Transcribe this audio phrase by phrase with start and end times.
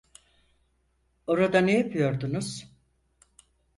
[1.27, 2.71] Orada ne yapıyordunuz?